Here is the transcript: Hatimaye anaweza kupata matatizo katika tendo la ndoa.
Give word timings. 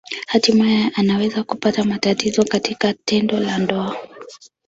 Hatimaye 0.27 0.91
anaweza 0.95 1.43
kupata 1.43 1.83
matatizo 1.83 2.43
katika 2.45 2.93
tendo 2.93 3.39
la 3.39 3.57
ndoa. 3.57 3.97